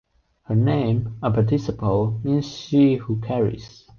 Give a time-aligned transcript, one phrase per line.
[0.45, 3.85] Her name, a participle, means she who carries.